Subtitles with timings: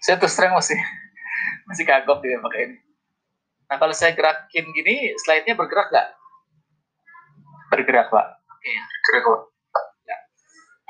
[0.00, 0.80] Saya terus terang masih
[1.68, 2.76] masih kagok ya pakai ini.
[3.70, 6.08] Nah kalau saya gerakin gini, slide-nya bergerak nggak?
[7.70, 8.26] Bergerak, Pak.
[8.50, 9.84] Oke, bergerak, Pak.
[10.02, 10.16] Ya.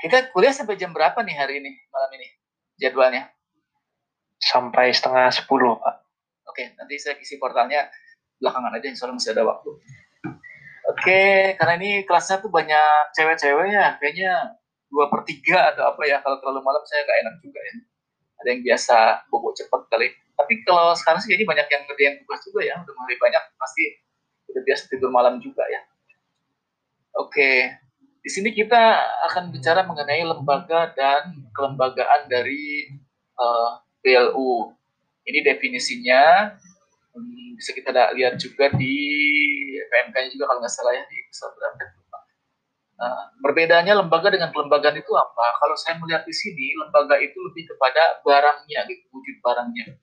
[0.00, 2.28] Kita kuliah sampai jam berapa nih hari ini, malam ini,
[2.80, 3.28] jadwalnya?
[4.40, 5.99] Sampai setengah sepuluh, Pak.
[6.60, 7.88] Oke, nanti saya isi portalnya
[8.36, 9.70] belakangan aja, soalnya masih ada waktu.
[10.92, 11.22] Oke,
[11.56, 14.60] karena ini kelasnya tuh banyak cewek-cewek ya, kayaknya
[14.92, 17.74] dua per tiga atau apa ya, kalau terlalu malam saya nggak enak juga ya.
[18.44, 18.96] Ada yang biasa
[19.32, 20.08] bobo cepat kali
[20.40, 23.84] tapi kalau sekarang sih jadi banyak yang ngerjain tugas juga ya udah mulai banyak pasti
[24.48, 25.84] udah biasa tidur malam juga ya
[27.20, 27.50] oke
[28.24, 28.80] di sini kita
[29.30, 32.88] akan bicara mengenai lembaga dan kelembagaan dari
[33.36, 34.72] uh, eh, BLU
[35.30, 36.54] ini definisinya
[37.14, 38.94] hmm, bisa kita lihat juga di
[39.86, 41.18] PMK-nya juga kalau nggak salah ya di
[43.00, 45.56] Nah, berbedanya lembaga dengan kelembagaan itu apa?
[45.56, 49.96] Kalau saya melihat di sini, lembaga itu lebih kepada barangnya, gitu, wujud barangnya.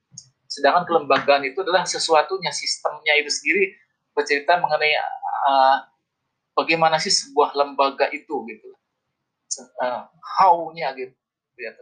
[0.49, 3.77] Sedangkan kelembagaan itu adalah sesuatunya, sistemnya itu sendiri
[4.17, 4.97] bercerita mengenai
[5.45, 5.77] uh,
[6.57, 8.69] bagaimana sih sebuah lembaga itu gitu.
[9.77, 10.09] Uh,
[10.41, 11.13] how-nya gitu.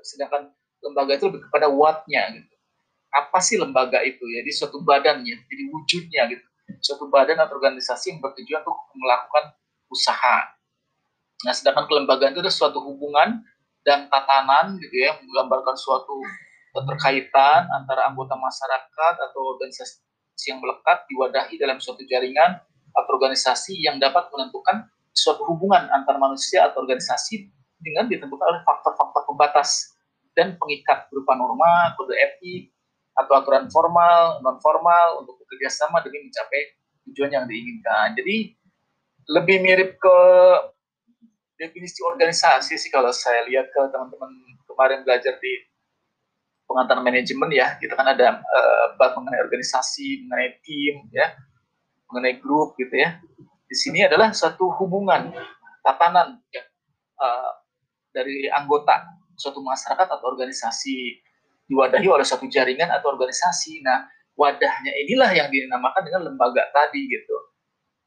[0.04, 0.52] Sedangkan
[0.84, 2.55] lembaga itu lebih kepada what-nya gitu.
[3.16, 4.24] Apa sih lembaga itu?
[4.28, 6.46] Jadi suatu badannya, jadi wujudnya gitu.
[6.84, 9.56] Suatu badan atau organisasi yang bertujuan untuk melakukan
[9.88, 10.52] usaha.
[11.48, 13.40] Nah, sedangkan kelembagaan itu adalah suatu hubungan
[13.88, 16.20] dan tatanan gitu ya, menggambarkan suatu
[16.75, 20.04] keterkaitan antara anggota masyarakat atau organisasi
[20.52, 22.59] yang melekat diwadahi dalam suatu jaringan
[22.92, 27.48] atau organisasi yang dapat menentukan suatu hubungan antar manusia atau organisasi
[27.80, 29.96] dengan ditentukan oleh faktor-faktor pembatas
[30.36, 32.75] dan pengikat berupa norma, kode etik,
[33.16, 36.76] atau aturan formal, non formal untuk bekerja sama demi mencapai
[37.09, 38.12] tujuan yang diinginkan.
[38.20, 38.53] Jadi
[39.31, 40.20] lebih mirip ke
[41.56, 44.31] definisi organisasi sih kalau saya lihat ke teman-teman
[44.68, 45.54] kemarin belajar di
[46.68, 47.80] pengantar manajemen ya.
[47.80, 51.31] Kita kan ada uh, mengenai organisasi mengenai tim ya
[52.12, 53.18] mengenai grup gitu ya.
[53.66, 55.34] Di sini adalah satu hubungan
[55.81, 56.64] tatanan ya,
[57.18, 57.52] uh,
[58.14, 59.04] dari anggota
[59.36, 61.20] suatu masyarakat atau organisasi
[61.66, 64.06] diwadahi oleh suatu jaringan atau organisasi nah
[64.36, 67.38] wadahnya inilah yang dinamakan dengan lembaga tadi gitu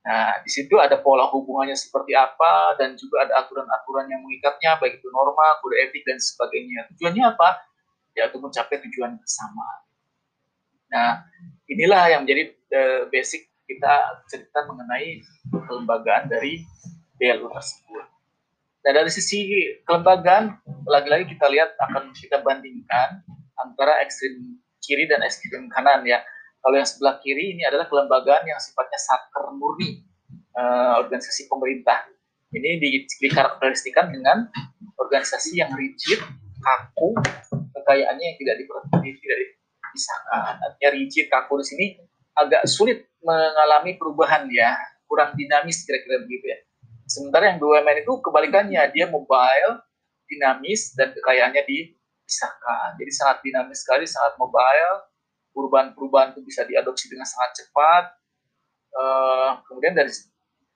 [0.09, 5.05] Nah, di situ ada pola hubungannya seperti apa dan juga ada aturan-aturan yang mengikatnya, baik
[5.05, 6.89] itu norma, kode etik dan sebagainya.
[6.97, 7.69] Tujuannya apa?
[8.19, 9.67] ya untuk mencapai tujuan bersama.
[10.91, 11.23] Nah,
[11.71, 15.23] inilah yang menjadi uh, basic kita cerita mengenai
[15.55, 16.67] kelembagaan dari
[17.21, 18.07] BLU tersebut.
[18.83, 19.47] Nah, dari sisi
[19.87, 20.59] kelembagaan,
[20.89, 23.23] lagi-lagi kita lihat akan kita bandingkan
[23.63, 26.23] antara ekstrim kiri dan ekstrim kanan ya.
[26.59, 30.03] Kalau yang sebelah kiri ini adalah kelembagaan yang sifatnya satker murni,
[30.59, 32.03] uh, organisasi pemerintah.
[32.51, 34.49] Ini dikarakteristikan dengan
[34.99, 36.19] organisasi yang rigid,
[36.59, 37.15] kaku,
[37.77, 40.55] kekayaannya yang tidak diperhatikan, tidak dipisahkan.
[40.65, 41.87] Artinya rigid, kaku di sini
[42.35, 44.75] agak sulit mengalami perubahan ya,
[45.07, 46.59] kurang dinamis kira-kira begitu ya.
[47.09, 49.81] Sementara yang BUMN itu kebalikannya, dia mobile,
[50.29, 51.65] dinamis, dan kekayaannya
[52.29, 53.01] dipisahkan.
[53.01, 55.09] Jadi sangat dinamis sekali, sangat mobile,
[55.57, 58.05] perubahan-perubahan itu bisa diadopsi dengan sangat cepat.
[58.93, 60.13] Uh, kemudian dari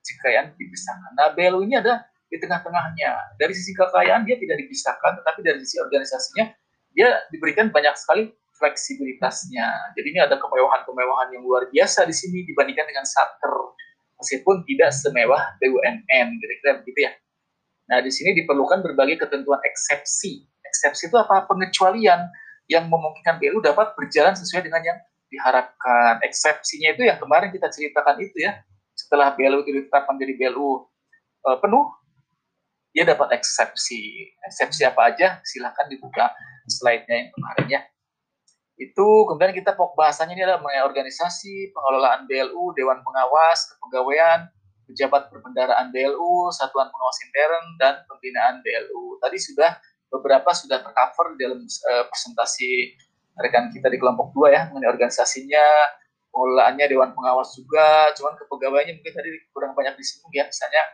[0.01, 1.13] kekayaan dipisahkan.
[1.13, 3.37] Nah, BLU ini ada di tengah-tengahnya.
[3.37, 6.49] Dari sisi kekayaan dia tidak dipisahkan, tetapi dari sisi organisasinya
[6.97, 9.93] dia diberikan banyak sekali fleksibilitasnya.
[9.93, 13.53] Jadi ini ada kemewahan-kemewahan yang luar biasa di sini dibandingkan dengan satker,
[14.17, 17.13] meskipun tidak semewah BUMN, kira-kira begitu ya.
[17.93, 20.52] Nah, di sini diperlukan berbagai ketentuan eksepsi.
[20.73, 21.45] Eksepsi itu apa?
[21.45, 22.33] Pengecualian
[22.65, 24.99] yang memungkinkan BLU dapat berjalan sesuai dengan yang
[25.29, 26.25] diharapkan.
[26.25, 28.57] Eksepsinya itu yang kemarin kita ceritakan itu ya.
[28.97, 30.89] Setelah BLU itu ditetapkan jadi BLU
[31.49, 31.85] eh, penuh,
[32.93, 34.33] dia dapat eksepsi.
[34.49, 35.41] Eksepsi apa aja?
[35.45, 36.33] Silahkan dibuka
[36.69, 37.81] slide-nya yang kemarin ya.
[38.77, 44.49] Itu kemudian kita pokok bahasanya ini adalah mengenai organisasi, pengelolaan BLU, Dewan Pengawas, Kepegawaian,
[44.89, 49.17] pejabat perbendaraan BLU, Satuan Pengawas Intern, dan pembinaan BLU.
[49.21, 49.71] Tadi sudah
[50.13, 52.93] beberapa sudah tercover dalam uh, presentasi
[53.41, 55.65] rekan kita di kelompok dua ya mengenai organisasinya,
[56.29, 60.85] pengelolaannya Dewan Pengawas juga, cuman kepegawaiannya mungkin tadi kurang banyak disinggung ya, misalnya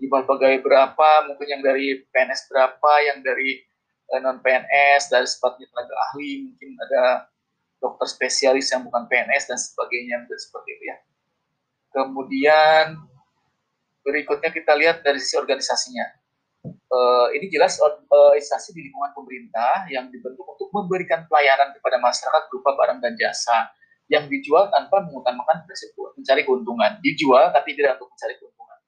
[0.00, 3.60] di pegawai berapa, mungkin yang dari PNS berapa, yang dari
[4.20, 7.32] non PNS dari sifatnya tenaga ahli mungkin ada
[7.80, 10.96] dokter spesialis yang bukan PNS dan sebagainya dan seperti itu ya.
[11.96, 12.86] Kemudian
[14.04, 16.21] berikutnya kita lihat dari sisi organisasinya
[16.92, 22.76] uh, ini jelas organisasi di lingkungan pemerintah yang dibentuk untuk memberikan pelayanan kepada masyarakat berupa
[22.76, 23.72] barang dan jasa
[24.12, 27.00] yang dijual tanpa mengutamakan prinsip mencari keuntungan.
[27.00, 28.78] Dijual tapi tidak untuk mencari keuntungan.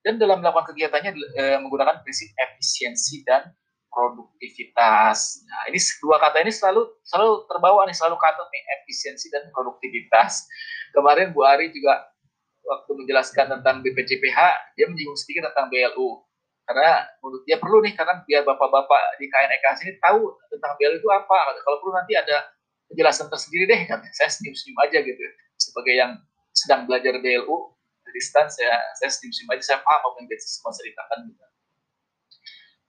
[0.00, 3.52] Dan dalam melakukan kegiatannya e, menggunakan prinsip efisiensi dan
[3.92, 5.44] produktivitas.
[5.44, 10.48] Nah, ini dua kata ini selalu selalu terbawa nih, selalu kata nih efisiensi dan produktivitas.
[10.96, 12.08] Kemarin Bu Ari juga
[12.64, 14.38] waktu menjelaskan tentang BPJPH,
[14.76, 16.27] dia menyinggung sedikit tentang BLU.
[16.68, 21.08] Karena menurut dia perlu nih, karena biar bapak-bapak di KNEK sini tahu tentang BLU itu
[21.08, 21.56] apa.
[21.64, 22.44] Kalau perlu nanti ada
[22.92, 24.04] penjelasan tersendiri deh, kan.
[24.12, 25.20] saya senyum-senyum aja gitu.
[25.56, 26.12] Sebagai yang
[26.52, 27.72] sedang belajar BLU,
[28.04, 31.18] dari stand saya, saya senyum-senyum aja, saya paham apa yang dia semua ceritakan.
[31.32, 31.44] Gitu.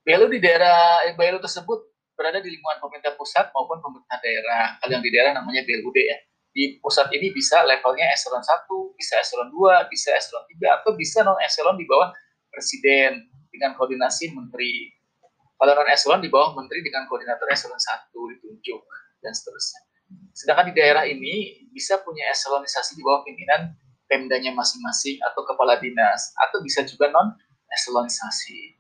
[0.03, 1.79] BLU di daerah, eh, BLU tersebut
[2.19, 4.75] berada di lingkungan pemerintah pusat maupun pemerintah daerah.
[4.83, 8.67] Kalau yang di daerah namanya BLUD ya di pusat ini bisa levelnya eselon 1,
[8.97, 12.09] bisa eselon 2, bisa eselon 3, atau bisa non eselon di bawah
[12.49, 13.29] presiden
[13.59, 14.88] dengan koordinasi menteri.
[15.59, 18.81] Kalau non eselon di bawah menteri dengan koordinator eselon 1 ditunjuk
[19.19, 19.81] dan seterusnya.
[20.31, 23.75] Sedangkan di daerah ini bisa punya eselonisasi di bawah pimpinan
[24.07, 27.35] pemdanya masing-masing atau kepala dinas atau bisa juga non
[27.67, 28.79] eselonisasi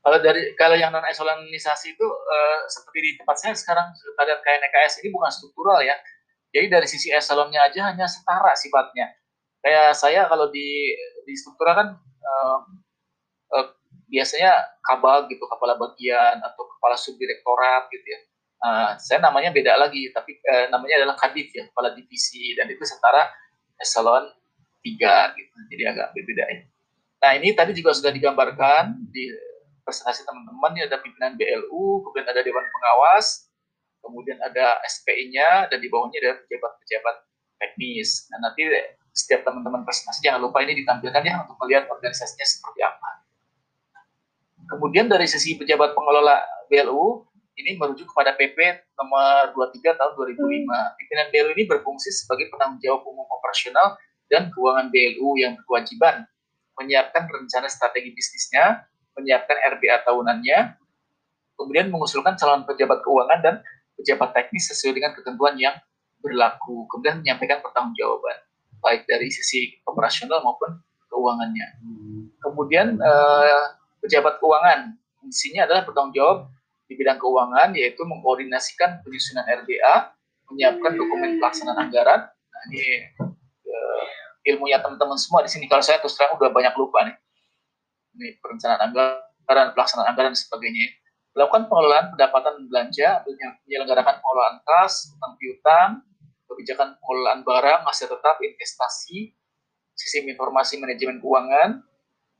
[0.00, 5.04] kalau dari kalau yang non isolisasi itu uh, seperti di tempat saya sekarang pada KNKS
[5.04, 5.92] ini bukan struktural ya.
[6.50, 9.12] Jadi dari sisi eselonnya aja hanya setara sifatnya.
[9.60, 11.88] Kayak saya kalau di di struktural kan
[12.24, 12.58] uh,
[13.56, 13.66] uh,
[14.10, 14.52] biasanya
[14.82, 18.20] kabal gitu kepala bagian atau kepala subdirektorat gitu ya.
[18.60, 22.84] Uh, saya namanya beda lagi tapi uh, namanya adalah kadif ya kepala divisi dan itu
[22.84, 23.30] setara
[23.80, 24.28] eselon
[24.84, 25.56] 3 gitu.
[25.72, 26.60] Jadi agak berbeda ya.
[27.20, 29.28] Nah ini tadi juga sudah digambarkan di
[29.84, 33.50] presentasi teman-teman ini ada pimpinan BLU, kemudian ada Dewan Pengawas,
[34.00, 37.16] kemudian ada SPI-nya, dan di bawahnya ada pejabat-pejabat
[37.60, 38.30] teknis.
[38.32, 38.64] Nah, nanti
[39.10, 43.08] setiap teman-teman presentasi jangan lupa ini ditampilkan ya untuk melihat organisasinya seperti apa.
[44.70, 46.38] Kemudian dari sisi pejabat pengelola
[46.70, 47.26] BLU,
[47.58, 48.54] ini merujuk kepada PP
[48.94, 50.96] nomor 23 tahun 2005.
[50.96, 53.98] Pimpinan BLU ini berfungsi sebagai penanggung jawab umum operasional
[54.30, 56.22] dan keuangan BLU yang berkewajiban
[56.78, 58.86] menyiapkan rencana strategi bisnisnya,
[59.18, 60.58] menyiapkan RBA tahunannya,
[61.58, 63.54] kemudian mengusulkan calon pejabat keuangan dan
[63.98, 65.76] pejabat teknis sesuai dengan ketentuan yang
[66.24, 68.38] berlaku, kemudian menyampaikan pertanggungjawaban
[68.80, 71.68] baik dari sisi operasional maupun keuangannya.
[72.40, 73.64] Kemudian eh,
[74.00, 76.38] pejabat keuangan fungsinya adalah bertanggung jawab
[76.88, 79.94] di bidang keuangan yaitu mengkoordinasikan penyusunan RBA,
[80.50, 82.26] menyiapkan dokumen pelaksanaan anggaran.
[82.26, 83.12] Nah, ini
[83.68, 84.04] eh,
[84.54, 85.68] ilmunya teman-teman semua di sini.
[85.68, 87.16] Kalau saya terus terang udah banyak lupa nih
[88.16, 90.86] ini perencanaan anggaran, pelaksanaan anggaran dan sebagainya.
[91.30, 93.08] Melakukan pengelolaan pendapatan belanja,
[93.64, 95.90] menyelenggarakan pengelolaan kas, utang piutang,
[96.60, 99.32] kebijakan pengelolaan barang, aset tetap, investasi,
[99.96, 101.80] sistem informasi manajemen keuangan,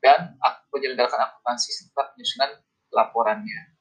[0.04, 0.36] dan
[0.68, 2.60] penyelenggaraan akuntansi serta penyusunan
[2.92, 3.80] laporannya.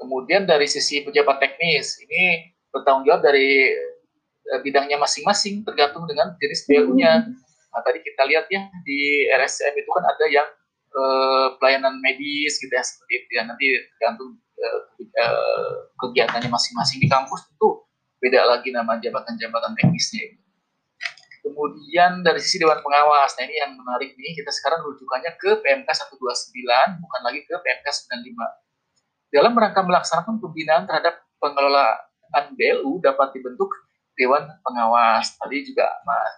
[0.00, 3.76] Kemudian dari sisi pejabat teknis, ini bertanggung jawab dari
[4.48, 7.28] eh, bidangnya masing-masing tergantung dengan jenis BLU-nya.
[7.72, 10.48] Nah, tadi kita lihat ya di RSM itu kan ada yang
[10.96, 17.08] uh, pelayanan medis gitu ya seperti itu ya nanti tergantung uh, uh, kegiatannya masing-masing di
[17.12, 17.68] kampus itu
[18.26, 20.34] beda lagi nama jabatan-jabatan teknisnya.
[21.46, 25.86] Kemudian dari sisi Dewan Pengawas, nah ini yang menarik nih, kita sekarang rujukannya ke PMK
[25.86, 26.58] 129,
[27.06, 29.30] bukan lagi ke PMK 95.
[29.30, 33.70] Dalam rangka melaksanakan pembinaan terhadap pengelolaan BLU dapat dibentuk
[34.18, 35.38] Dewan Pengawas.
[35.38, 36.34] Tadi juga Mas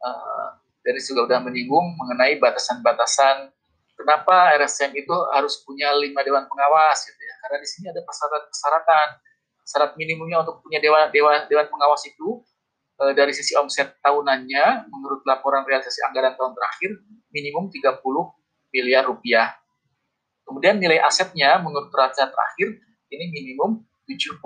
[0.00, 3.52] uh, dari juga sudah menyinggung mengenai batasan-batasan
[3.98, 7.34] Kenapa RSM itu harus punya lima dewan pengawas gitu ya?
[7.42, 9.08] Karena di sini ada persyaratan-persyaratan.
[9.68, 12.40] Syarat minimumnya untuk punya dewan dewan dewan pengawas itu
[12.96, 16.90] e, dari sisi omset tahunannya menurut laporan realisasi anggaran tahun terakhir
[17.28, 18.00] minimum 30
[18.72, 19.52] miliar rupiah.
[20.48, 22.80] Kemudian nilai asetnya menurut raca terakhir
[23.12, 24.40] ini minimum 75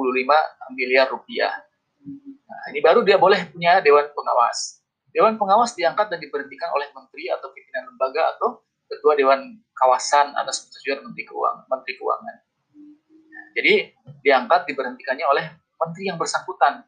[0.74, 1.54] miliar rupiah.
[2.02, 4.82] Nah, ini baru dia boleh punya dewan pengawas.
[5.14, 9.40] Dewan pengawas diangkat dan diberhentikan oleh menteri atau pimpinan lembaga atau ketua dewan
[9.72, 12.36] kawasan atas persetujuan menteri keuangan menteri keuangan
[13.52, 13.92] jadi
[14.24, 15.44] diangkat diberhentikannya oleh
[15.78, 16.84] menteri yang bersangkutan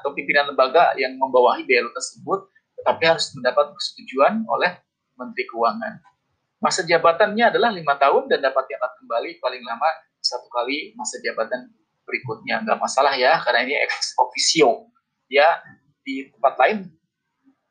[0.00, 2.48] atau pimpinan lembaga yang membawahi BLU tersebut
[2.82, 4.74] tetapi harus mendapat persetujuan oleh
[5.14, 6.02] menteri keuangan.
[6.62, 9.86] Masa jabatannya adalah lima tahun dan dapat diangkat kembali paling lama
[10.22, 11.70] satu kali masa jabatan
[12.06, 12.62] berikutnya.
[12.62, 14.90] Nggak masalah ya karena ini ex officio.
[15.26, 15.58] Ya
[16.02, 16.78] di tempat lain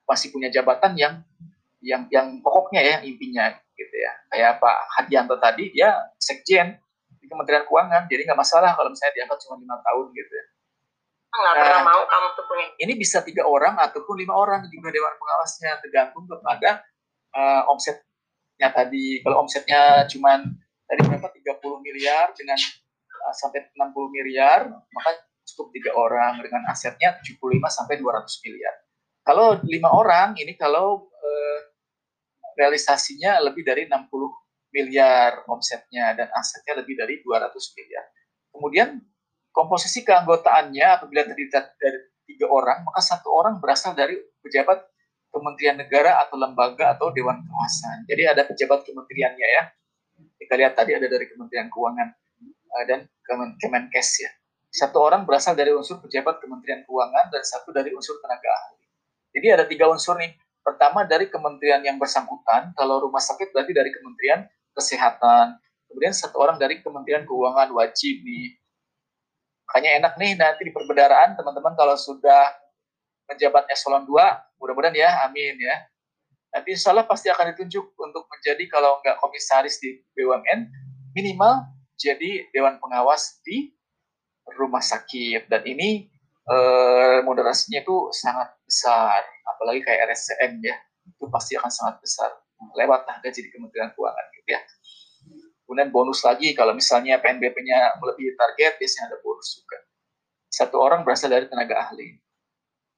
[0.07, 1.23] masih punya jabatan yang
[1.79, 4.11] yang yang pokoknya ya intinya gitu ya.
[4.31, 6.75] Kayak Pak Hadianto tadi dia sekjen.
[6.75, 6.90] di
[7.31, 10.45] Kementerian Keuangan jadi nggak masalah kalau misalnya diangkat cuma lima tahun gitu ya.
[11.31, 12.65] Nggak nah, pernah mau kamu tuh punya.
[12.83, 15.79] ini bisa tiga orang ataupun lima orang di dewan pengawasnya?
[15.79, 16.83] Tergantung kepada
[17.31, 19.23] uh, omsetnya tadi.
[19.23, 20.43] Kalau omsetnya cuma
[20.91, 21.27] tadi berapa?
[21.31, 22.59] 30 miliar dengan
[23.23, 23.79] uh, sampai 60
[24.11, 25.11] miliar maka
[25.55, 26.43] cukup tiga orang.
[26.43, 27.39] Dengan asetnya 75
[27.71, 28.75] sampai 200 miliar.
[29.23, 31.59] Kalau lima orang ini kalau eh,
[32.57, 34.01] realisasinya lebih dari 60
[34.71, 38.05] miliar omsetnya dan asetnya lebih dari 200 miliar.
[38.51, 38.89] Kemudian
[39.51, 44.87] komposisi keanggotaannya apabila terdiri dari tiga orang, maka satu orang berasal dari pejabat
[45.31, 48.07] kementerian negara atau lembaga atau dewan pengawasan.
[48.07, 49.63] Jadi ada pejabat kementeriannya ya.
[50.39, 53.07] Kita lihat tadi ada dari Kementerian Keuangan uh, dan
[53.61, 54.31] Kemenkes ya.
[54.71, 58.83] Satu orang berasal dari unsur pejabat Kementerian Keuangan dan satu dari unsur tenaga ahli.
[59.31, 60.35] Jadi ada tiga unsur nih.
[60.61, 65.59] Pertama dari kementerian yang bersangkutan, kalau rumah sakit berarti dari Kementerian Kesehatan.
[65.91, 68.55] Kemudian satu orang dari Kementerian Keuangan wajib nih.
[69.67, 72.51] Makanya enak nih nanti di perbendaraan teman-teman kalau sudah
[73.31, 75.75] menjabat eselon 2, mudah-mudahan ya, amin ya.
[76.51, 80.67] Nanti insya Allah pasti akan ditunjuk untuk menjadi kalau nggak komisaris di BUMN,
[81.15, 81.63] minimal
[81.95, 83.71] jadi dewan pengawas di
[84.59, 85.47] rumah sakit.
[85.47, 86.11] Dan ini
[86.51, 89.23] eh, moderasinya itu sangat besar,
[89.55, 90.75] apalagi kayak RSCM ya,
[91.07, 92.31] itu pasti akan sangat besar.
[92.75, 94.61] Lewat lah gaji di Kementerian Keuangan gitu ya.
[95.63, 99.79] Kemudian bonus lagi, kalau misalnya PNBP-nya melebihi target, biasanya ada bonus juga.
[100.51, 102.19] Satu orang berasal dari tenaga ahli.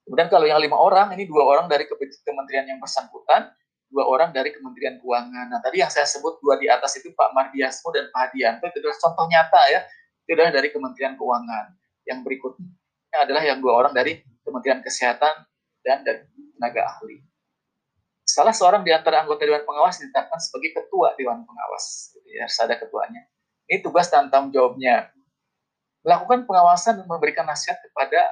[0.03, 1.85] Kemudian kalau yang lima orang, ini dua orang dari
[2.25, 3.53] kementerian yang bersangkutan,
[3.93, 5.53] dua orang dari Kementerian Keuangan.
[5.53, 8.81] Nah, tadi yang saya sebut dua di atas itu Pak Mardiasmo dan Pak Hadianto, itu
[8.81, 9.79] adalah contoh nyata ya,
[10.25, 11.65] itu adalah dari Kementerian Keuangan.
[12.09, 15.45] Yang berikutnya adalah yang dua orang dari Kementerian Kesehatan
[15.85, 16.25] dan dari
[16.57, 17.21] tenaga ahli.
[18.33, 22.17] Salah seorang di antara anggota Dewan Pengawas ditetapkan sebagai ketua Dewan Pengawas.
[22.25, 23.29] Ya, harus ada ketuanya.
[23.69, 25.13] Ini tugas dan tanggung jawabnya.
[26.01, 28.25] Melakukan pengawasan dan memberikan nasihat kepada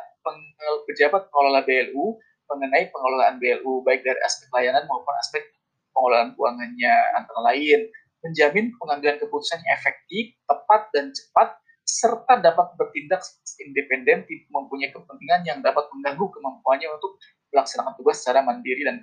[0.90, 2.18] pejabat pengelola BLU
[2.50, 5.46] mengenai pengelolaan BLU baik dari aspek layanan maupun aspek
[5.94, 7.86] pengelolaan keuangannya antara lain
[8.26, 13.22] menjamin pengambilan keputusan yang efektif, tepat dan cepat serta dapat bertindak
[13.62, 18.98] independen mempunyai kepentingan yang dapat mengganggu kemampuannya untuk melaksanakan tugas secara mandiri dan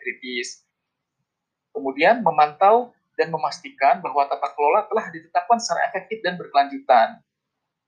[0.00, 0.64] kritis.
[1.70, 7.22] Kemudian memantau dan memastikan bahwa tata kelola telah ditetapkan secara efektif dan berkelanjutan.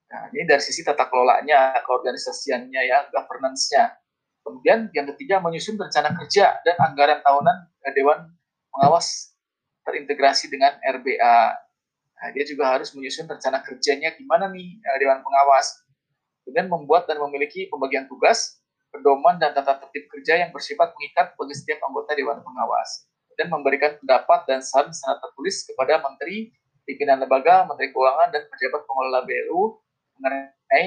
[0.06, 3.98] Nah, ini dari sisi tata kelolanya, keorganisasiannya, ya, governance-nya.
[4.46, 8.30] Kemudian yang ketiga menyusun rencana kerja dan anggaran tahunan eh, Dewan
[8.70, 9.34] Pengawas
[9.82, 11.38] terintegrasi dengan RBA.
[12.16, 15.82] Nah, dia juga harus menyusun rencana kerjanya gimana nih eh, Dewan Pengawas.
[16.46, 21.54] Kemudian membuat dan memiliki pembagian tugas, pedoman dan tata tertib kerja yang bersifat mengikat bagi
[21.54, 26.50] setiap anggota Dewan Pengawas dan memberikan pendapat dan saran secara tertulis kepada Menteri,
[26.88, 29.62] pimpinan lembaga, Menteri Keuangan, dan pejabat pengelola BLU
[30.16, 30.86] mengenai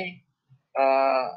[0.74, 1.28] uh,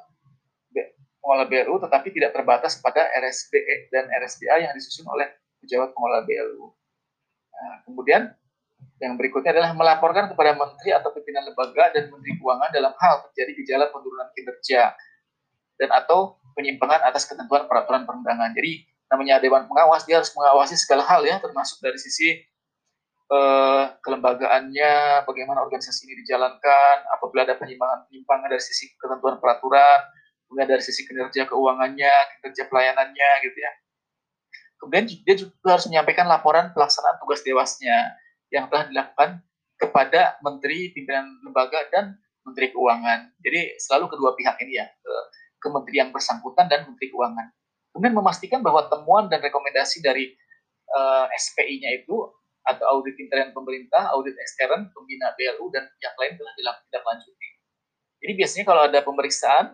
[1.22, 5.30] pengelola BLU tetapi tidak terbatas pada RSBE dan RSBA yang disusun oleh
[5.62, 6.66] pejabat pengelola BLU.
[7.52, 8.22] Nah, kemudian
[8.98, 13.52] yang berikutnya adalah melaporkan kepada menteri atau pimpinan lembaga dan menteri keuangan dalam hal terjadi
[13.62, 14.94] gejala penurunan kinerja
[15.78, 18.52] dan atau penyimpangan atas ketentuan peraturan perundangan.
[18.56, 22.40] Jadi namanya dewan pengawas dia harus mengawasi segala hal ya termasuk dari sisi
[23.32, 30.00] eh, kelembagaannya, bagaimana organisasi ini dijalankan, apabila ada penyimpangan-penyimpangan dari sisi ketentuan peraturan,
[30.48, 33.72] kemudian dari sisi kinerja keuangannya, kinerja pelayanannya gitu ya.
[34.76, 38.18] Kemudian dia juga harus menyampaikan laporan pelaksanaan tugas dewasnya
[38.50, 39.40] yang telah dilakukan
[39.80, 43.32] kepada Menteri Pimpinan Lembaga dan Menteri Keuangan.
[43.40, 45.14] Jadi selalu kedua pihak ini ya, ke
[45.62, 47.54] Kementerian bersangkutan dan Menteri Keuangan.
[47.94, 50.34] Kemudian memastikan bahwa temuan dan rekomendasi dari
[50.90, 52.16] uh, eh, SPI-nya itu
[52.62, 57.48] atau audit intern pemerintah, audit ekstern, pembina BLU dan yang lain telah ditindaklanjuti.
[58.22, 59.66] Jadi biasanya kalau ada pemeriksaan,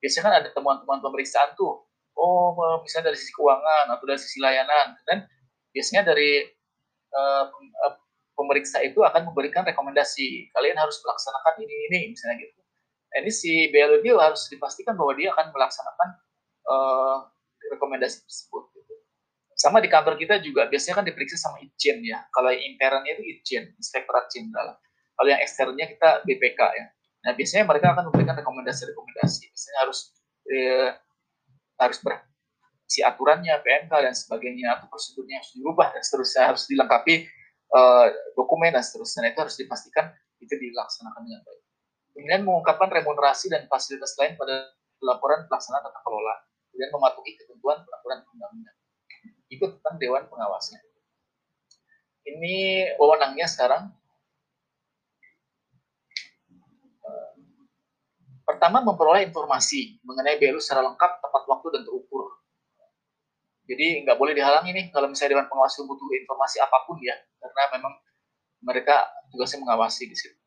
[0.00, 1.88] biasanya kan ada temuan-temuan pemeriksaan tuh.
[2.16, 5.28] Oh, misalnya dari sisi keuangan atau dari sisi layanan, dan
[5.72, 6.44] biasanya dari
[7.12, 7.44] uh,
[8.36, 10.52] pemeriksa itu akan memberikan rekomendasi.
[10.52, 12.60] Kalian harus melaksanakan ini ini misalnya gitu.
[13.16, 13.88] Nah, ini si dia
[14.20, 16.08] harus dipastikan bahwa dia akan melaksanakan
[16.68, 17.18] uh,
[17.72, 18.76] rekomendasi tersebut
[19.56, 22.20] sama di kantor kita juga biasanya kan diperiksa sama Ijen ya.
[22.28, 24.76] Kalau yang internnya itu Ijen, Inspektorat Jenderal.
[25.16, 26.86] Kalau yang eksternnya kita BPK ya.
[27.24, 29.48] Nah biasanya mereka akan memberikan rekomendasi-rekomendasi.
[29.48, 29.98] Biasanya harus
[30.52, 30.92] eh,
[31.80, 32.20] harus ber
[32.86, 37.14] si aturannya, PMK dan sebagainya atau prosedurnya harus dirubah dan seterusnya harus dilengkapi
[37.72, 38.06] eh,
[38.36, 39.24] dokumen dan seterusnya.
[39.24, 41.55] Nah, itu harus dipastikan itu dilaksanakan dengan baik.
[42.16, 44.72] Kemudian mengungkapkan remunerasi dan fasilitas lain pada
[45.04, 46.48] laporan pelaksanaan tata kelola.
[46.72, 48.76] Kemudian mematuhi ketentuan peraturan undang-undang
[49.52, 50.80] itu tentang dewan pengawasnya.
[52.26, 52.56] Ini
[52.98, 53.94] wewenangnya sekarang.
[57.06, 57.32] Eh,
[58.42, 62.42] pertama, memperoleh informasi mengenai BLU secara lengkap, tepat waktu, dan terukur.
[63.66, 67.62] Jadi nggak boleh dihalangi nih kalau misalnya Dewan Pengawas butuh informasi apa pun ya, karena
[67.78, 67.94] memang
[68.62, 70.38] mereka tugasnya mengawasi di situ.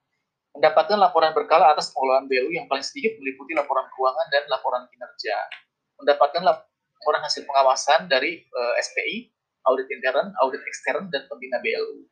[0.60, 5.39] Mendapatkan laporan berkala atas pengelolaan BLU yang paling sedikit meliputi laporan keuangan dan laporan kinerja,
[6.04, 9.18] mendapatkan laporan hasil pengawasan dari uh, eh, SPI,
[9.72, 12.04] audit intern, audit ekstern, dan pembina BLU,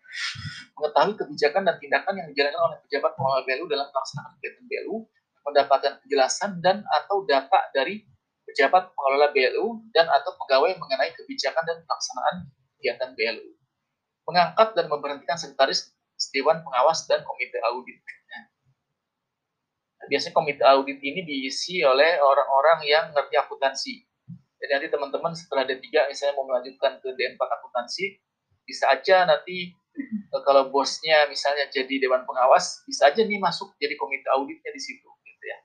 [0.79, 4.95] mengetahui kebijakan dan tindakan yang dijalankan oleh pejabat pengelola BLU dalam pelaksanaan kegiatan BLU,
[5.43, 7.99] mendapatkan penjelasan dan atau data dari
[8.47, 12.35] pejabat pengelola BLU dan atau pegawai mengenai kebijakan dan pelaksanaan
[12.79, 13.59] kegiatan BLU,
[14.23, 15.91] mengangkat dan memberhentikan sekretaris
[16.31, 17.99] Dewan Pengawas dan Komite Audit
[20.07, 23.93] biasanya komite audit ini diisi oleh orang-orang yang ngerti akuntansi.
[24.57, 28.17] Jadi nanti teman-teman setelah D3 misalnya mau melanjutkan ke D4 akuntansi,
[28.65, 33.93] bisa aja nanti eh, kalau bosnya misalnya jadi dewan pengawas, bisa aja nih masuk jadi
[33.95, 35.57] komite auditnya di situ gitu ya.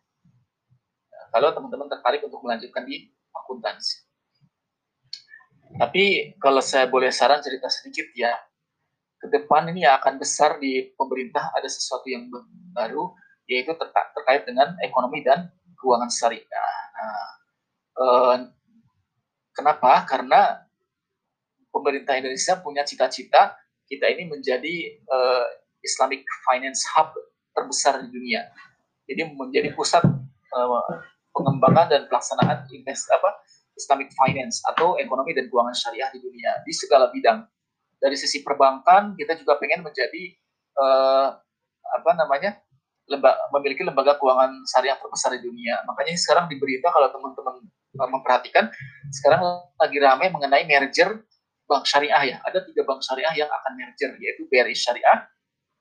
[1.08, 4.04] Nah, kalau teman-teman tertarik untuk melanjutkan di akuntansi.
[5.72, 8.36] Tapi kalau saya boleh saran cerita sedikit ya,
[9.16, 12.28] ke depan ini akan besar di pemerintah ada sesuatu yang
[12.76, 13.08] baru
[13.58, 16.46] yaitu ter terkait dengan ekonomi dan keuangan syariah.
[16.96, 17.28] Nah,
[17.98, 18.36] eh,
[19.52, 20.06] kenapa?
[20.08, 20.62] Karena
[21.72, 23.56] pemerintah Indonesia punya cita-cita
[23.88, 25.46] kita ini menjadi eh,
[25.82, 27.12] Islamic Finance Hub
[27.52, 28.46] terbesar di dunia.
[29.04, 30.80] Jadi menjadi pusat eh,
[31.32, 33.42] pengembangan dan pelaksanaan invest apa
[33.76, 37.44] Islamic Finance atau ekonomi dan keuangan syariah di dunia di segala bidang.
[37.98, 40.24] Dari sisi perbankan kita juga pengen menjadi
[40.78, 41.28] eh,
[41.92, 42.56] apa namanya
[43.10, 45.82] lembaga, memiliki lembaga keuangan syariah terbesar di dunia.
[45.86, 48.64] Makanya sekarang di berita kalau teman-teman eh, memperhatikan,
[49.10, 49.42] sekarang
[49.78, 51.22] lagi ramai mengenai merger
[51.66, 52.36] bank syariah ya.
[52.44, 55.24] Ada tiga bank syariah yang akan merger, yaitu BRI Syariah,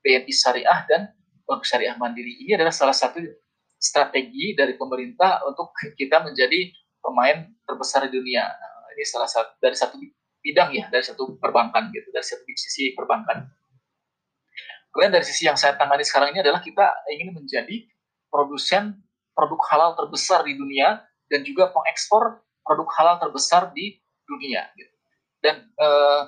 [0.01, 1.01] BNI Syariah, dan
[1.45, 2.47] Bank Syariah Mandiri.
[2.47, 3.19] Ini adalah salah satu
[3.75, 8.45] strategi dari pemerintah untuk kita menjadi pemain terbesar di dunia.
[8.45, 9.97] Nah, ini salah satu dari satu
[10.41, 13.49] bidang ya, dari satu perbankan gitu, dari satu sisi perbankan.
[14.91, 16.83] Kemudian dari sisi yang saya tangani sekarang ini adalah kita
[17.15, 17.87] ingin menjadi
[18.27, 18.99] produsen
[19.31, 20.99] produk halal terbesar di dunia
[21.31, 24.67] dan juga pengekspor produk halal terbesar di dunia.
[24.75, 24.95] Gitu.
[25.39, 26.23] Dan eh,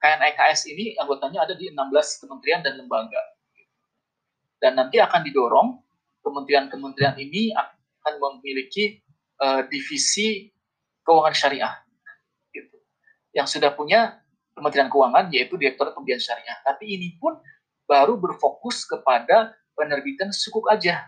[0.00, 3.20] KNEKS ini anggotanya ada di 16 kementerian dan lembaga.
[4.56, 5.68] Dan nanti akan didorong
[6.24, 9.04] kementerian-kementerian ini akan memiliki
[9.44, 10.48] eh, divisi
[11.04, 11.74] keuangan syariah.
[12.48, 12.76] Gitu.
[13.36, 16.58] Yang sudah punya Kementerian Keuangan yaitu Direktur Pembiayaan Syariah.
[16.62, 17.34] Tapi ini pun
[17.84, 21.04] baru berfokus kepada penerbitan sukuk aja.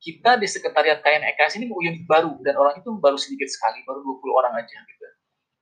[0.00, 4.00] Kita di sekretariat KNEKS ini mau unit baru dan orang itu baru sedikit sekali, baru
[4.00, 5.06] 20 orang aja gitu.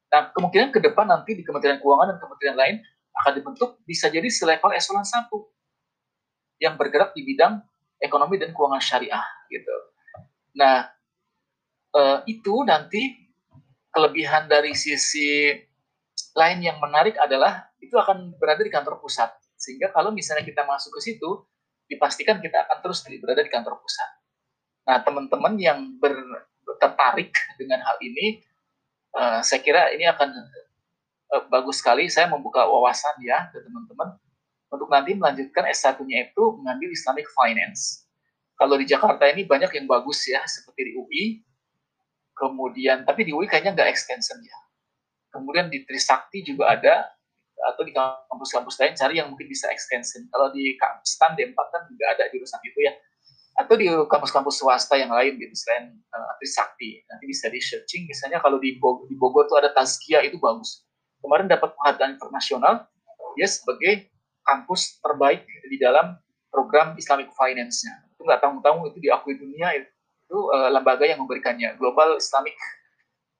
[0.09, 2.77] Nah, kemungkinan ke depan nanti di Kementerian Keuangan dan kementerian lain
[3.19, 5.27] akan dibentuk bisa jadi selevel eselon 1
[6.63, 7.59] yang bergerak di bidang
[7.99, 9.77] ekonomi dan keuangan syariah gitu.
[10.55, 10.87] Nah,
[11.95, 13.27] eh, itu nanti
[13.91, 15.55] kelebihan dari sisi
[16.39, 20.95] lain yang menarik adalah itu akan berada di kantor pusat sehingga kalau misalnya kita masuk
[20.97, 21.31] ke situ,
[21.91, 24.11] dipastikan kita akan terus berada di kantor pusat.
[24.87, 26.15] Nah, teman-teman yang ber,
[26.79, 28.41] tertarik dengan hal ini,
[29.19, 30.31] uh, saya kira ini akan
[31.35, 32.07] uh, bagus sekali.
[32.07, 34.17] Saya membuka wawasan ya ke teman-teman
[34.69, 38.05] untuk nanti melanjutkan S1-nya itu mengambil Islamic Finance.
[38.55, 41.25] Kalau di Jakarta ini banyak yang bagus ya, seperti di UI,
[42.37, 44.59] kemudian tapi di UI kayaknya nggak extension ya.
[45.33, 47.07] Kemudian di Trisakti juga ada,
[47.69, 50.25] atau di kampus-kampus lain cari yang mungkin bisa extension.
[50.33, 52.93] Kalau di kampus STAN D4 kan juga ada jurusan itu ya.
[53.59, 57.03] Atau di kampus-kampus swasta yang lain gitu selain uh, Trisakti.
[57.11, 60.87] Nanti bisa di searching misalnya kalau di Bogor, di Bogor tuh ada Tazkia itu bagus.
[61.21, 62.87] Kemarin dapat penghargaan internasional
[63.35, 64.09] ya sebagai
[64.47, 66.17] kampus terbaik di dalam
[66.49, 68.09] program Islamic Finance-nya.
[68.15, 72.55] Itu nggak tanggung-tanggung itu diakui dunia itu uh, lembaga yang memberikannya Global Islamic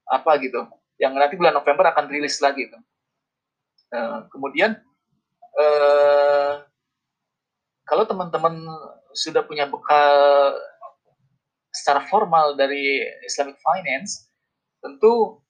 [0.09, 0.65] apa gitu
[0.99, 2.77] yang nanti bulan November akan rilis lagi itu
[3.89, 4.77] Eh, kemudian
[5.57, 6.61] uh,
[7.89, 8.61] kalau teman-teman
[9.17, 10.53] sudah punya bekal
[11.73, 14.29] secara formal dari Islamic Finance,
[14.77, 15.41] tentu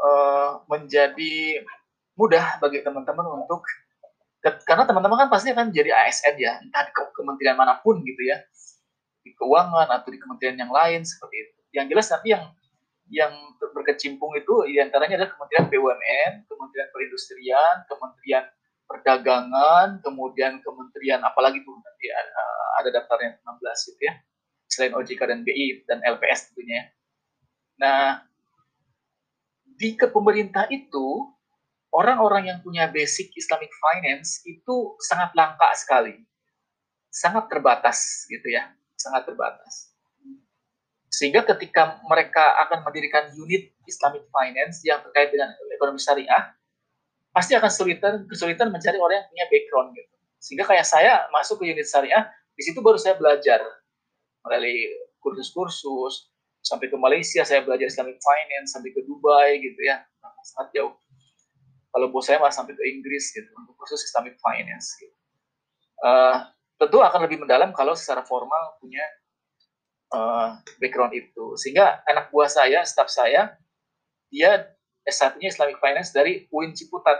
[0.00, 1.60] uh, menjadi
[2.16, 3.60] mudah bagi teman-teman untuk
[4.40, 8.40] karena teman-teman kan pasti akan jadi ASN ya, entah di kementerian mana pun gitu ya,
[9.20, 11.56] di keuangan atau di kementerian yang lain seperti itu.
[11.76, 12.44] Yang jelas nanti yang
[13.10, 18.44] yang berkecimpung itu di antaranya adalah Kementerian BUMN, Kementerian Perindustrian, Kementerian
[18.86, 24.14] Perdagangan, kemudian Kementerian apalagi tuh nanti uh, ada daftarnya 16 gitu ya,
[24.70, 26.74] selain OJK dan BI dan LPS tentunya.
[26.74, 26.84] Ya.
[27.82, 28.06] Nah,
[29.66, 31.34] di kepemerintah itu
[31.90, 36.14] orang-orang yang punya basic Islamic finance itu sangat langka sekali,
[37.10, 39.89] sangat terbatas gitu ya, sangat terbatas.
[41.10, 46.54] Sehingga ketika mereka akan mendirikan unit Islamic Finance yang terkait dengan ekonomi syariah,
[47.34, 50.14] pasti akan kesulitan kesulitan mencari orang yang punya background gitu.
[50.40, 53.58] Sehingga kayak saya masuk ke unit syariah, di situ baru saya belajar
[54.46, 54.86] melalui
[55.20, 60.00] kursus-kursus sampai ke Malaysia saya belajar Islamic Finance sampai ke Dubai gitu ya
[60.44, 60.92] sangat jauh
[61.90, 65.16] kalau bos saya malah sampai ke Inggris gitu untuk kursus Islamic Finance gitu.
[66.04, 66.48] uh,
[66.80, 69.02] tentu akan lebih mendalam kalau secara formal punya
[70.14, 73.54] uh, background itu sehingga anak buah saya staff saya
[74.30, 74.70] dia
[75.06, 77.18] S1-nya Islamic Finance dari UIN Ciputat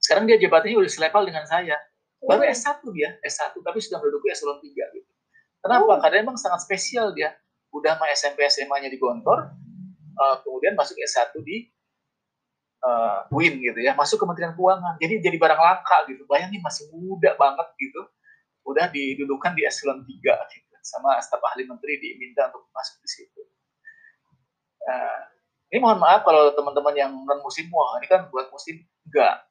[0.00, 1.76] sekarang dia jabatannya udah selevel dengan saya
[2.24, 5.10] baru S1 dia S1 tapi sudah menduduki eselon 3 gitu
[5.60, 6.00] kenapa?
[6.00, 7.36] karena emang sangat spesial dia
[7.74, 9.50] udah mah SMP SMA-nya di Gontor,
[10.14, 11.66] uh, kemudian masuk S1 di
[12.86, 14.94] uh, UIN gitu ya, masuk Kementerian Keuangan.
[15.02, 16.22] Jadi jadi barang langka gitu.
[16.30, 18.06] Bayangin masih muda banget gitu.
[18.64, 20.06] Udah didudukan di eselon 3
[20.54, 20.63] gitu.
[20.84, 23.40] Sama staf ahli menteri diminta untuk masuk di situ.
[24.84, 25.20] Uh,
[25.72, 29.48] ini mohon maaf kalau teman-teman yang non muslim wah ini kan buat muslim enggak.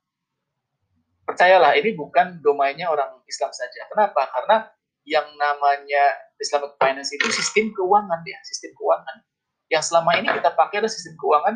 [1.25, 3.89] Percayalah ini bukan domainnya orang Islam saja.
[3.89, 4.29] Kenapa?
[4.29, 4.69] Karena
[5.03, 6.03] yang namanya
[6.39, 9.25] Islamic Finance itu sistem keuangan ya, sistem keuangan.
[9.71, 11.55] Yang selama ini kita pakai adalah sistem keuangan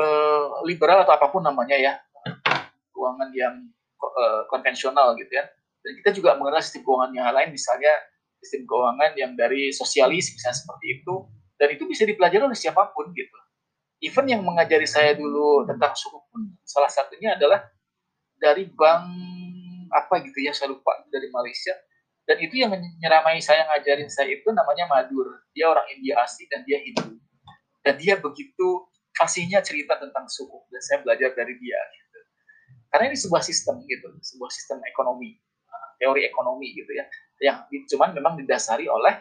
[0.00, 1.92] eh, liberal atau apa pun namanya ya,
[2.92, 3.54] keuangan yang
[4.00, 5.44] eh, konvensional gitu ya.
[5.84, 7.92] Dan kita juga mengenal sistem keuangan yang lain, misalnya
[8.42, 11.14] sistem keuangan yang dari sosialis misalnya seperti itu,
[11.58, 13.38] dan itu bisa dipelajari oleh siapa pun gitu.
[13.98, 17.66] Even yang mengajari saya dulu tentang suku pun salah satunya adalah
[18.38, 19.02] dari bank
[19.90, 21.74] apa gitu ya saya lupa dari Malaysia
[22.28, 26.62] dan itu yang menyeramai saya ngajarin saya itu namanya Madur dia orang India asli dan
[26.68, 27.18] dia Hindu
[27.82, 32.18] dan dia begitu fasihnya cerita tentang suku dan saya belajar dari dia gitu.
[32.92, 35.40] karena ini sebuah sistem gitu sebuah sistem ekonomi
[35.98, 39.14] teori ekonomi gitu ya yang cuman memang didasari oleh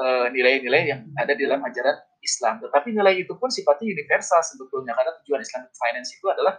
[0.00, 4.40] uh, nilai-nilai uh, yang ada di dalam ajaran Islam tetapi nilai itu pun sifatnya universal
[4.40, 6.56] sebetulnya karena tujuan Islamic Finance itu adalah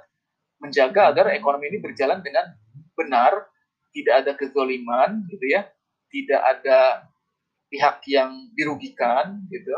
[0.62, 2.54] menjaga agar ekonomi ini berjalan dengan
[2.95, 3.50] benar
[3.95, 5.63] tidak ada kezoliman gitu ya,
[6.12, 7.08] tidak ada
[7.71, 9.71] pihak yang dirugikan gitu.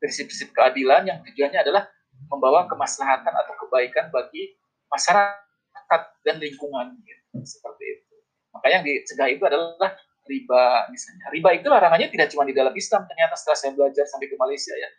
[0.00, 1.84] Prinsip-prinsip keadilan yang tujuannya adalah
[2.32, 4.56] membawa kemaslahatan atau kebaikan bagi
[4.88, 7.44] masyarakat dan lingkungan gitu.
[7.44, 8.14] seperti itu.
[8.56, 9.92] Maka yang dicegah itu adalah
[10.26, 11.26] riba misalnya.
[11.32, 14.74] Riba itu larangannya tidak cuma di dalam Islam ternyata setelah saya belajar sampai ke Malaysia
[14.74, 14.90] ya.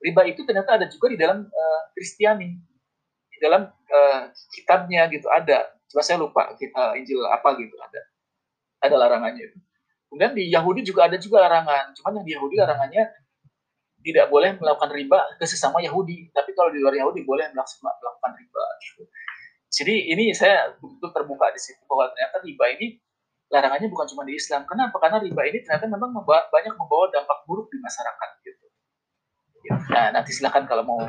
[0.00, 2.50] Riba itu ternyata ada juga di dalam uh, Kristiani.
[3.30, 4.22] Di dalam uh,
[4.56, 8.00] kitabnya gitu ada Cuma saya lupa kita Injil apa gitu ada
[8.82, 9.58] ada larangannya itu.
[10.06, 11.94] Kemudian di Yahudi juga ada juga larangan.
[11.98, 13.04] Cuman yang di Yahudi larangannya
[14.04, 18.64] tidak boleh melakukan riba ke sesama Yahudi, tapi kalau di luar Yahudi boleh melakukan riba.
[18.78, 19.02] Gitu.
[19.82, 22.86] Jadi ini saya betul terbuka di situ bahwa ternyata riba ini
[23.50, 24.66] larangannya bukan cuma di Islam.
[24.66, 24.96] Kenapa?
[24.98, 28.30] Karena riba ini ternyata memang membawa, banyak membawa dampak buruk di masyarakat.
[28.42, 28.64] Gitu.
[29.90, 31.00] Nah nanti silakan kalau mau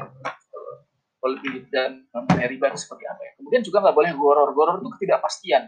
[1.27, 3.31] lebih dan mengenai riba itu seperti apa ya.
[3.41, 4.49] Kemudian juga nggak boleh goror.
[4.55, 5.63] Goror itu ketidakpastian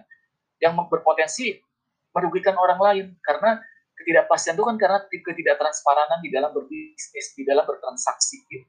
[0.63, 1.59] yang berpotensi
[2.15, 3.59] merugikan orang lain karena
[3.99, 8.37] ketidakpastian itu kan karena ketidaktransparanan di dalam berbisnis, di dalam bertransaksi.
[8.47, 8.67] Gitu.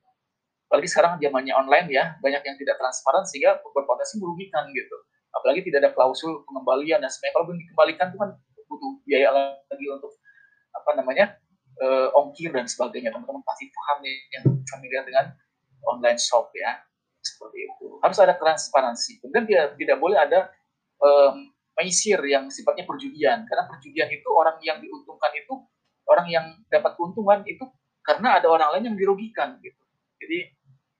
[0.71, 4.97] Apalagi sekarang zamannya online ya, banyak yang tidak transparan sehingga berpotensi merugikan gitu.
[5.31, 7.01] Apalagi tidak ada klausul pengembalian.
[7.03, 8.31] Dan sebenarnya kalau dikembalikan itu kan
[8.71, 10.13] butuh biaya lagi untuk
[10.71, 11.27] apa namanya
[11.83, 13.15] uh, ongkir dan sebagainya.
[13.15, 15.25] Teman-teman pasti paham nih yang familiar dengan
[15.87, 16.83] online shop ya.
[17.21, 18.01] Seperti itu.
[18.01, 19.21] Harus ada transparansi.
[19.21, 20.49] Kemudian tidak tidak boleh ada
[21.03, 23.45] um, maisir yang sifatnya perjudian.
[23.45, 25.55] Karena perjudian itu orang yang diuntungkan itu
[26.11, 27.63] orang yang dapat keuntungan itu
[28.03, 29.79] karena ada orang lain yang dirugikan gitu.
[30.19, 30.39] Jadi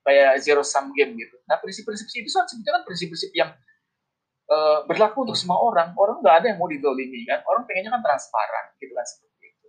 [0.01, 1.37] kayak zero sum game gitu.
[1.45, 3.51] Nah prinsip-prinsip itu kan sebetulnya kan prinsip-prinsip yang
[4.51, 8.03] uh, berlaku untuk semua orang orang nggak ada yang mau didolimi kan orang pengennya kan
[8.03, 9.67] transparan gitu kan seperti itu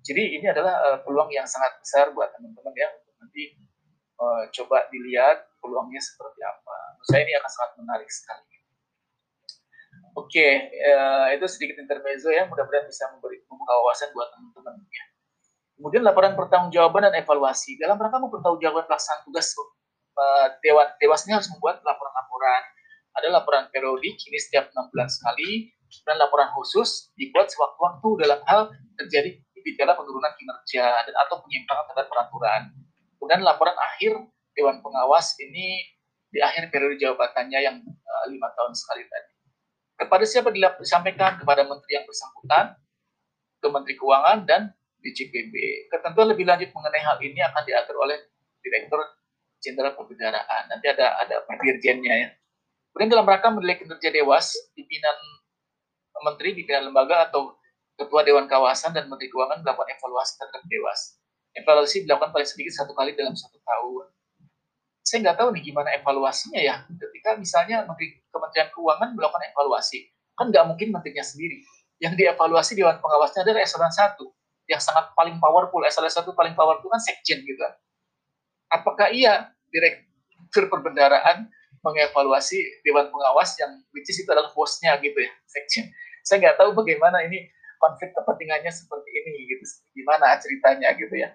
[0.00, 3.44] jadi ini adalah uh, peluang yang sangat besar buat teman-teman ya untuk nanti
[4.20, 6.76] uh, coba dilihat peluangnya seperti apa.
[6.96, 8.48] Menurut saya ini akan sangat menarik sekali.
[10.10, 10.52] Oke, okay,
[11.38, 12.42] itu sedikit intermezzo ya.
[12.50, 15.04] Mudah-mudahan bisa memberi membuka wawasan buat teman-teman ya.
[15.78, 17.78] Kemudian laporan pertanggungjawaban dan evaluasi.
[17.78, 20.46] Dalam rangka mempertanggungjawabkan pelaksanaan tugas uh,
[20.98, 22.62] dewas ini harus membuat laporan-laporan.
[23.18, 25.72] Ada laporan periodik ini setiap enam bulan sekali
[26.06, 28.60] dan laporan khusus dibuat sewaktu-waktu dalam hal
[28.94, 32.62] terjadi bicara penurunan kinerja dan atau penyimpangan terhadap peraturan
[33.20, 34.16] Kemudian laporan akhir
[34.56, 35.76] Dewan Pengawas ini
[36.32, 39.32] di akhir periode jabatannya yang uh, lima tahun sekali tadi.
[40.00, 41.36] Kepada siapa disampaikan?
[41.36, 42.80] Kepada Menteri yang bersangkutan,
[43.60, 44.72] ke Menteri Keuangan, dan
[45.04, 45.52] DJPB.
[45.92, 48.16] Ketentuan lebih lanjut mengenai hal ini akan diatur oleh
[48.64, 49.04] Direktur
[49.60, 50.72] Jenderal Perbendaharaan.
[50.72, 52.28] Nanti ada ada dirjennya ya.
[52.90, 55.16] Kemudian dalam rangka menilai kinerja Dewas, pimpinan
[56.20, 57.56] Menteri, pimpinan lembaga atau
[57.96, 61.20] Ketua Dewan Kawasan dan Menteri Keuangan melakukan evaluasi terhadap Dewas
[61.54, 64.06] evaluasi dilakukan paling sedikit satu kali dalam satu tahun.
[65.02, 66.86] Saya nggak tahu nih gimana evaluasinya ya.
[66.86, 70.06] Ketika misalnya Menteri Kementerian Keuangan melakukan evaluasi,
[70.38, 71.62] kan nggak mungkin menterinya sendiri.
[72.00, 75.84] yang dievaluasi Dewan Pengawasnya adalah eselon 1 yang sangat paling powerful.
[75.84, 77.76] Eselon 1 paling powerful kan sekjen gitu kan.
[78.72, 85.30] Apakah iya Direktur Perbendaraan mengevaluasi Dewan Pengawas yang which is itu adalah bosnya gitu ya,
[85.48, 85.88] sekjen.
[86.24, 87.48] Saya nggak tahu bagaimana ini
[87.80, 89.64] konflik kepentingannya seperti ini gitu.
[89.96, 91.32] Gimana ceritanya gitu ya.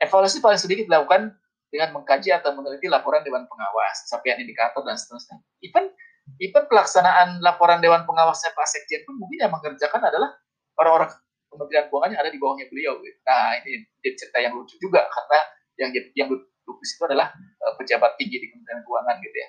[0.00, 1.34] Evaluasi paling sedikit dilakukan
[1.70, 5.38] dengan mengkaji atau meneliti laporan Dewan Pengawas, capaian indikator dan seterusnya.
[5.62, 5.90] Even
[6.38, 10.30] even pelaksanaan laporan Dewan Pengawasnya Pak Sekjen pun mungkin yang mengerjakan adalah
[10.78, 11.10] orang-orang
[11.50, 13.02] Kementerian Keuangan yang ada di bawahnya beliau.
[13.02, 13.18] Gitu.
[13.26, 15.38] Nah ini jadi cerita yang lucu juga karena
[15.82, 16.28] yang yang
[16.70, 19.48] di situ adalah uh, pejabat tinggi di Kementerian Keuangan gitu ya.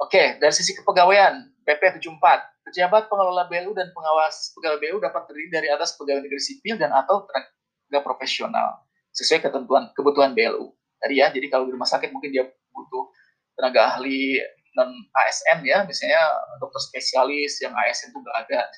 [0.00, 5.48] Oke, dari sisi kepegawaian, PP 74, pejabat pengelola BLU dan pengawas pegawai BLU dapat terdiri
[5.52, 8.80] dari atas pegawai negeri sipil dan atau tenaga profesional
[9.12, 10.72] sesuai ketentuan kebutuhan BLU.
[11.04, 13.12] Tadi ya, jadi kalau di rumah sakit mungkin dia butuh
[13.60, 14.40] tenaga ahli
[14.72, 16.22] non ASN ya, misalnya
[16.64, 18.72] dokter spesialis yang ASN itu nggak ada.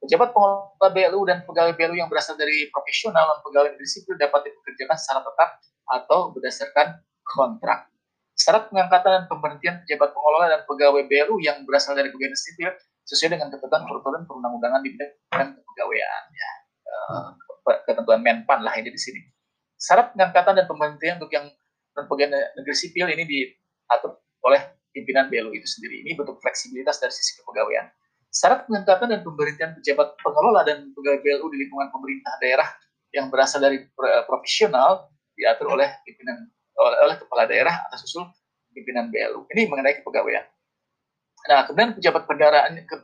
[0.00, 4.48] Pejabat pengelola BLU dan pegawai BLU yang berasal dari profesional dan pegawai negeri sipil dapat
[4.48, 5.50] dipekerjakan secara tetap
[5.84, 6.88] atau berdasarkan
[7.28, 7.92] kontrak.
[8.40, 12.72] Syarat pengangkatan dan pemberhentian pejabat pengelola dan pegawai BLU yang berasal dari pegawai sipil
[13.04, 16.22] sesuai dengan ketentuan peraturan perundang-undangan di bidang kepegawaian.
[16.32, 16.50] Ya.
[16.88, 17.28] Uh,
[17.84, 19.20] ketentuan Menpan lah ini di sini.
[19.76, 21.52] Syarat pengangkatan dan pemberhentian untuk yang
[21.92, 26.00] non pegawai negeri sipil ini diatur oleh pimpinan BLU itu sendiri.
[26.08, 27.92] Ini bentuk fleksibilitas dari sisi kepegawaian.
[28.32, 32.68] Syarat pengangkatan dan pemberhentian pejabat pengelola dan pegawai BLU di lingkungan pemerintah daerah
[33.12, 33.84] yang berasal dari
[34.24, 36.48] profesional diatur oleh pimpinan
[36.80, 38.24] oleh, kepala daerah atas usul
[38.72, 39.44] pimpinan BLU.
[39.52, 40.46] Ini mengenai kepegawaian.
[41.48, 42.96] Nah, kemudian pejabat pendaraan ke,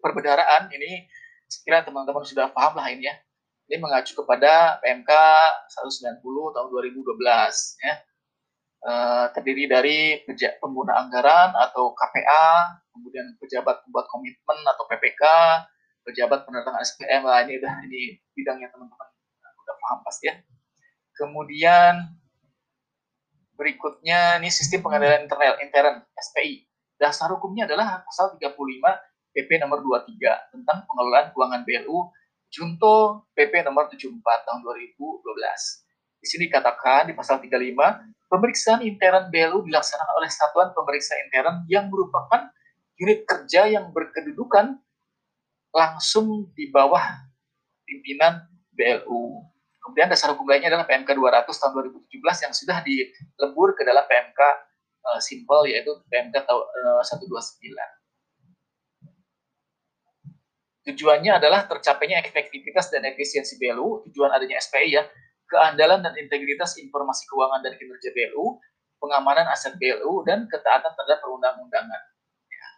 [0.00, 1.08] perbendaraan ini
[1.48, 3.14] sekiranya teman-teman sudah paham lah ini ya.
[3.70, 5.10] Ini mengacu kepada PMK
[5.86, 6.22] 190
[6.56, 7.94] tahun 2012 ya.
[8.80, 8.92] E,
[9.36, 9.98] terdiri dari
[10.58, 15.22] pengguna anggaran atau KPA, kemudian pejabat pembuat komitmen atau PPK,
[16.02, 20.34] pejabat penerbangan SPM lah ini udah ini bidangnya teman-teman udah paham pasti ya.
[21.14, 22.19] Kemudian
[23.60, 26.64] Berikutnya ini sistem pengendalian internal intern SPI.
[26.96, 28.56] Dasar hukumnya adalah pasal 35
[29.36, 30.16] PP nomor 23
[30.48, 32.08] tentang pengelolaan keuangan BLU
[32.48, 34.16] Junto PP nomor 74
[34.48, 35.22] tahun 2012.
[36.24, 37.52] Di sini dikatakan di pasal 35,
[38.32, 42.48] pemeriksaan intern BLU dilaksanakan oleh satuan pemeriksa intern yang merupakan
[42.96, 44.76] unit kerja yang berkedudukan
[45.70, 47.28] langsung di bawah
[47.84, 49.49] pimpinan BLU.
[49.80, 51.72] Kemudian dasar hukum lainnya adalah PMK 200 tahun
[52.04, 57.72] 2017 yang sudah dilebur ke dalam PMK uh, eh, simple yaitu PMK uh, 129.
[60.80, 65.04] Tujuannya adalah tercapainya efektivitas dan efisiensi BLU, tujuan adanya SPI ya,
[65.48, 68.60] keandalan dan integritas informasi keuangan dan kinerja BLU,
[69.00, 72.02] pengamanan aset BLU, dan ketaatan terhadap perundang-undangan.
[72.48, 72.68] Ya.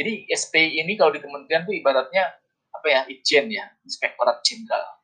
[0.00, 2.32] Jadi SPI ini kalau di kementerian itu ibaratnya
[2.72, 5.01] apa ya, Ijen ya, Inspektorat Jenderal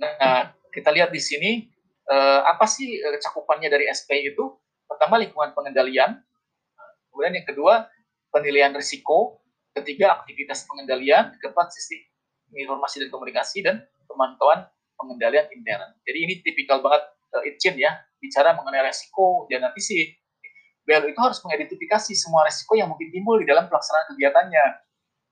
[0.00, 1.68] Nah, kita lihat di sini
[2.08, 4.56] uh, apa sih uh, cakupannya dari SP itu?
[4.88, 6.18] Pertama lingkungan pengendalian,
[7.12, 7.86] kemudian yang kedua
[8.32, 9.44] penilaian risiko,
[9.76, 12.02] ketiga aktivitas pengendalian, keempat sistem
[12.50, 13.76] informasi dan komunikasi dan
[14.10, 14.66] pemantauan
[14.98, 15.94] pengendalian intern.
[16.02, 20.02] Jadi ini tipikal banget uh, Itchin ya, bicara mengenai risiko dan nanti sih
[20.88, 24.64] BLU itu harus mengidentifikasi semua risiko yang mungkin timbul di dalam pelaksanaan kegiatannya,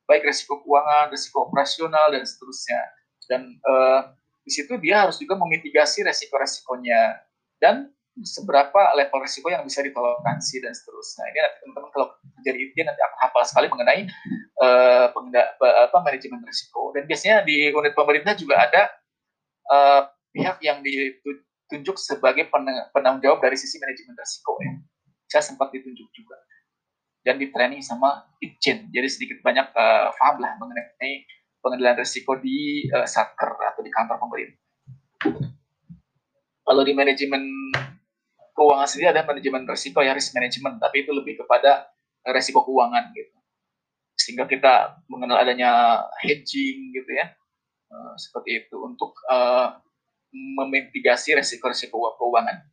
[0.06, 2.80] baik risiko keuangan, risiko operasional dan seterusnya.
[3.26, 4.14] Dan uh,
[4.48, 7.20] di situ dia harus juga memitigasi resiko-resikonya
[7.60, 7.92] dan
[8.24, 11.28] seberapa level resiko yang bisa ditoleransi dan seterusnya.
[11.28, 12.08] Ini nanti teman-teman kalau
[12.40, 14.00] terjadi itu nanti akan hafal sekali mengenai
[14.64, 16.96] uh, apa, manajemen resiko.
[16.96, 18.82] Dan biasanya di unit pemerintah juga ada
[19.68, 22.48] uh, pihak yang ditunjuk sebagai
[22.90, 24.72] penanggung jawab dari sisi manajemen resiko ya.
[25.28, 26.40] Saya sempat ditunjuk juga
[27.22, 28.88] dan di training sama Itjen.
[28.88, 31.28] Jadi sedikit banyak uh, paham lah mengenai
[31.62, 34.60] pengendalian risiko di uh, satker atau di kantor pemerintah.
[36.68, 37.42] Kalau di manajemen
[38.52, 41.88] keuangan sendiri ada manajemen risiko ya risk management, tapi itu lebih kepada
[42.34, 43.36] risiko keuangan gitu.
[44.18, 47.32] Sehingga kita mengenal adanya hedging gitu ya,
[47.88, 49.78] uh, seperti itu untuk uh,
[50.34, 52.68] memitigasi risiko-risiko keuangan.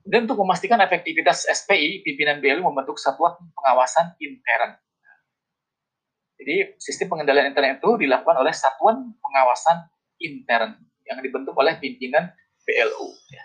[0.00, 4.80] Dan untuk memastikan efektivitas SPI, pimpinan BLU membentuk satuan pengawasan intern
[6.44, 9.88] jadi sistem pengendalian intern itu dilakukan oleh satuan pengawasan
[10.20, 10.76] intern
[11.08, 12.28] yang dibentuk oleh pimpinan
[12.68, 13.08] BLU.
[13.32, 13.44] Ya.